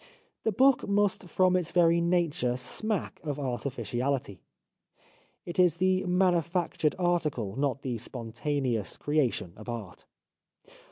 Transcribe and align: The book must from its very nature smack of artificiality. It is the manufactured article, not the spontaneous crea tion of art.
The 0.45 0.51
book 0.51 0.87
must 0.89 1.27
from 1.29 1.55
its 1.55 1.69
very 1.69 2.01
nature 2.01 2.57
smack 2.57 3.19
of 3.23 3.39
artificiality. 3.39 4.41
It 5.45 5.59
is 5.59 5.77
the 5.77 6.03
manufactured 6.05 6.95
article, 6.97 7.55
not 7.55 7.83
the 7.83 7.99
spontaneous 7.99 8.97
crea 8.97 9.29
tion 9.29 9.53
of 9.57 9.69
art. 9.69 10.05